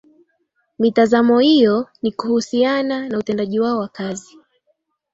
Mitazamo 0.79 1.37
iyo 1.55 1.85
ni 2.01 2.11
kuhusiana 2.11 3.09
na 3.09 3.17
utendaji 3.17 3.59
wao 3.59 3.79
wa 3.79 3.87
kazi 3.87 4.37